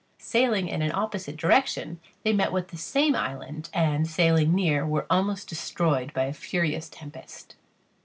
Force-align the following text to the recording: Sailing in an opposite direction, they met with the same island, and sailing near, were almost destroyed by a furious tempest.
Sailing 0.17 0.67
in 0.67 0.81
an 0.81 0.91
opposite 0.95 1.37
direction, 1.37 1.99
they 2.23 2.33
met 2.33 2.51
with 2.51 2.69
the 2.69 2.75
same 2.77 3.13
island, 3.15 3.69
and 3.71 4.07
sailing 4.07 4.51
near, 4.51 4.83
were 4.83 5.05
almost 5.11 5.47
destroyed 5.47 6.11
by 6.11 6.23
a 6.25 6.33
furious 6.33 6.89
tempest. 6.89 7.55